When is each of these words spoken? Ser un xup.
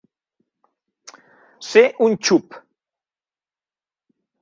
Ser 1.69 1.85
un 2.07 2.19
xup. 2.31 2.59